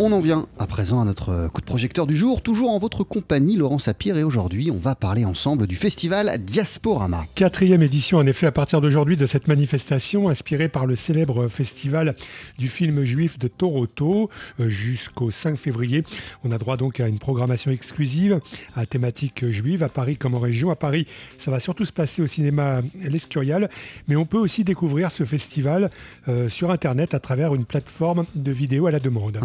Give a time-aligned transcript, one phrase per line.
[0.00, 3.04] On en vient à présent à notre coup de projecteur du jour, toujours en votre
[3.04, 7.26] compagnie, Laurent Sapir, et aujourd'hui on va parler ensemble du festival Diasporama.
[7.36, 12.16] Quatrième édition en effet à partir d'aujourd'hui de cette manifestation inspirée par le célèbre festival
[12.58, 16.02] du film juif de Toronto euh, jusqu'au 5 février.
[16.42, 18.40] On a droit donc à une programmation exclusive
[18.74, 20.70] à thématique juive à Paris comme en région.
[20.70, 21.06] À Paris,
[21.38, 23.70] ça va surtout se passer au cinéma L'Escurial,
[24.08, 25.90] mais on peut aussi découvrir ce festival
[26.26, 29.38] euh, sur Internet à travers une plateforme de vidéos à la demande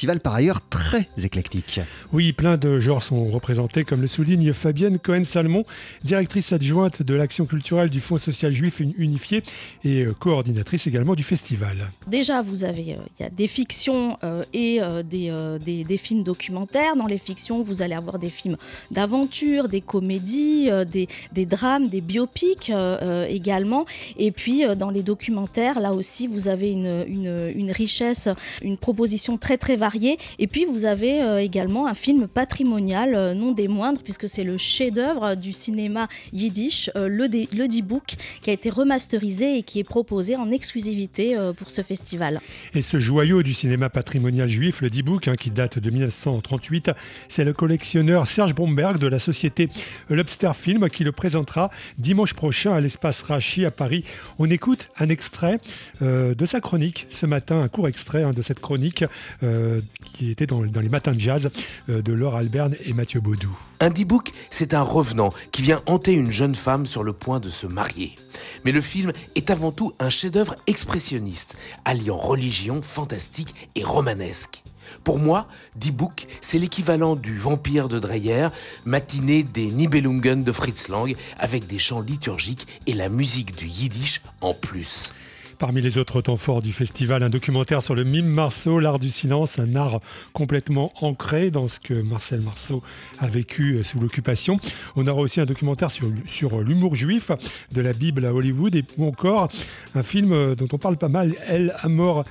[0.00, 1.78] festival par ailleurs très éclectique.
[2.10, 5.66] Oui, plein de genres sont représentés, comme le souligne Fabienne Cohen-Salmon,
[6.04, 9.42] directrice adjointe de l'action culturelle du Fonds social juif unifié
[9.84, 11.76] et euh, coordinatrice également du festival.
[12.06, 16.96] Déjà, vous avez, euh, il y a des fictions euh, et des, des, films documentaires.
[16.96, 18.56] Dans les fictions, vous allez avoir des films
[18.90, 22.72] d'aventure, des comédies, des, des, drames, des biopics
[23.28, 23.84] également.
[24.16, 28.28] Et puis, dans les documentaires, là aussi, vous avez une, une, une richesse,
[28.62, 29.76] une proposition très très
[30.38, 34.44] Et puis vous avez euh, également un film patrimonial, euh, non des moindres, puisque c'est
[34.44, 39.78] le chef-d'œuvre du cinéma yiddish, euh, le, le D-Book, qui a été remasterisé et qui
[39.78, 42.40] est proposé en exclusivité pour ce festival.
[42.74, 46.90] Et ce joyau du cinéma patrimonial juif, le D-Book, hein, qui date de 1938,
[47.28, 49.68] c'est le collectionneur Serge Bromberg de la société
[50.08, 54.04] Lobster Film qui le présentera dimanche prochain à l'espace Rachi à Paris.
[54.38, 55.58] On écoute un extrait
[56.00, 59.04] de sa chronique ce matin, un court extrait hein, de cette chronique
[60.02, 61.50] qui était dans, les matins de jazz
[61.88, 63.56] euh, de Laure Alberne et Mathieu Baudou.
[63.80, 67.48] Un D-Book, c'est un revenant qui vient hanter une jeune femme sur le point de
[67.48, 68.16] se marier.
[68.64, 74.62] Mais le film est avant tout un chef-d'œuvre expressionniste, alliant religion, fantastique et romanesque.
[75.04, 75.46] Pour moi,
[75.76, 78.48] D-Book, c'est l'équivalent du Vampire de Dreyer,
[78.84, 84.20] matinée des Nibelungen de Fritz Lang, avec des chants liturgiques et la musique du yiddish
[84.40, 85.12] en plus.
[85.60, 89.10] Parmi les autres temps forts du festival, un documentaire sur le mime Marceau, l'art du
[89.10, 90.00] silence, un art
[90.32, 92.82] complètement ancré dans ce que Marcel Marceau
[93.18, 94.58] a vécu euh, sous l'occupation.
[94.96, 97.30] On aura aussi un documentaire sur, sur l'humour juif,
[97.72, 99.48] de la Bible à Hollywood, et encore
[99.94, 102.24] un film euh, dont on parle pas mal, El Amor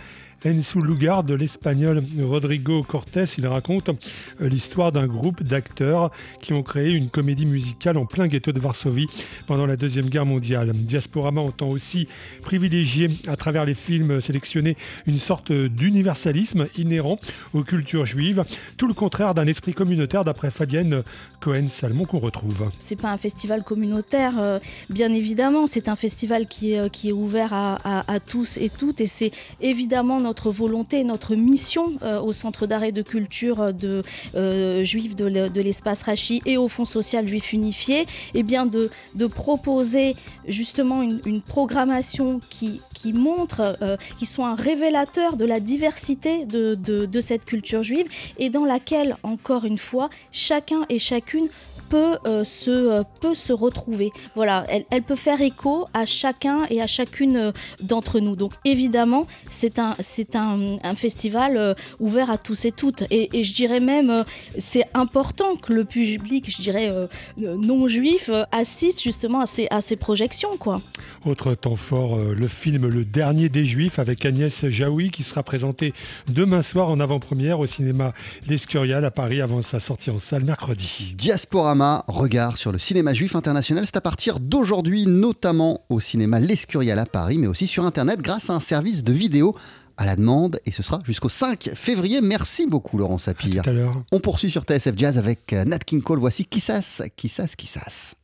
[0.46, 3.26] en su lugar de l'espagnol Rodrigo Cortés.
[3.38, 6.12] Il raconte euh, l'histoire d'un groupe d'acteurs
[6.42, 9.08] qui ont créé une comédie musicale en plein ghetto de Varsovie
[9.48, 10.72] pendant la Deuxième Guerre mondiale.
[10.74, 12.08] Diasporama entend aussi
[12.42, 14.78] privilégier à travers les films sélectionnés
[15.08, 17.20] une sorte d'universalisme inhérent
[17.54, 18.46] aux cultures juives,
[18.78, 21.04] tout le contraire d'un esprit communautaire d'après Fabienne
[21.42, 22.70] Cohen-Salmon qu'on retrouve.
[22.78, 27.14] C'est pas un festival communautaire, euh, bien évidemment, c'est un festival qui est, qui est
[27.14, 32.67] ouvert à tous et toutes et c'est évidemment notre volonté, notre mission euh, au Centre
[32.67, 34.03] d'arrêt de culture euh, de,
[34.35, 38.91] euh, de, l'espace Rachi et au Fonds social juif unifié, eh bien de,
[39.28, 40.16] proposer
[40.47, 43.78] justement une, programmation qui, qui montre,
[44.17, 48.07] qui soit un révélateur de la diversité de, de cette culture juive
[48.38, 51.47] et dans laquelle, encore une fois, chacun et chacune
[51.90, 54.12] peut, euh, se, euh, peut se retrouver.
[54.36, 57.52] Voilà, elle, elle, peut faire écho à chacun et à chacune euh,
[57.82, 58.36] d'entre nous.
[58.36, 63.04] Donc évidemment, c'est un, c'est un, un festival ouvert à tous et toutes.
[63.10, 64.24] Et, et je dirais même,
[64.58, 66.94] c'est important que le public, je dirais,
[67.38, 70.58] non juif, assiste justement à ces, à ces projections.
[70.58, 70.82] Quoi.
[71.26, 75.94] Autre temps fort, le film Le Dernier des Juifs avec Agnès Jaoui qui sera présenté
[76.28, 78.14] demain soir en avant-première au cinéma
[78.48, 81.14] L'Escurial à Paris avant sa sortie en salle mercredi.
[81.18, 81.76] Diaspora
[82.07, 83.85] regard sur le cinéma juif international.
[83.85, 88.50] C'est à partir d'aujourd'hui, notamment au cinéma L'Escurial à Paris, mais aussi sur Internet grâce
[88.50, 89.56] à un service de vidéo
[89.97, 92.22] à la demande et ce sera jusqu'au 5 février.
[92.22, 93.62] Merci beaucoup Laurent Sapir.
[93.62, 94.03] À tout à l'heure.
[94.12, 96.19] On poursuit sur TSF Jazz avec Nat King Cole.
[96.19, 98.16] Voici Kissas, Kissas, Kissas.